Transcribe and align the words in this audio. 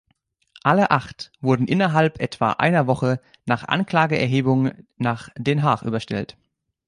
Alle 0.63 0.89
acht 0.89 1.31
wurden 1.41 1.67
innerhalb 1.67 2.19
etwa 2.21 2.53
einer 2.53 2.87
Woche 2.87 3.21
nach 3.45 3.67
Anklageerhebung 3.67 4.71
nach 4.97 5.29
Den 5.37 5.61
Haag 5.61 5.83
überstellt. 5.83 6.37